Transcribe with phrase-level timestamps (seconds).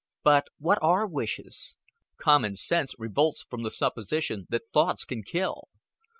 [0.23, 1.77] But what are wishes?
[2.17, 5.67] Common sense revolts from the supposition that thoughts can kill.